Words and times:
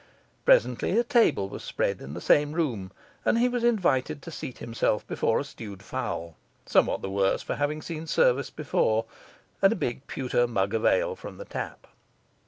Presently 0.45 0.97
a 0.97 1.03
table 1.03 1.47
was 1.47 1.61
spread 1.63 2.01
in 2.01 2.15
the 2.15 2.21
same 2.21 2.53
room, 2.53 2.91
and 3.23 3.37
he 3.37 3.47
was 3.47 3.63
invited 3.63 4.23
to 4.23 4.31
seat 4.31 4.57
himself 4.57 5.05
before 5.05 5.39
a 5.39 5.43
stewed 5.43 5.83
fowl 5.83 6.35
somewhat 6.65 7.03
the 7.03 7.09
worse 7.11 7.43
for 7.43 7.53
having 7.53 7.83
seen 7.83 8.07
service 8.07 8.49
before 8.49 9.05
and 9.61 9.71
a 9.71 9.75
big 9.75 10.07
pewter 10.07 10.47
mug 10.47 10.73
of 10.73 10.87
ale 10.87 11.15
from 11.15 11.37
the 11.37 11.45
tap. 11.45 11.85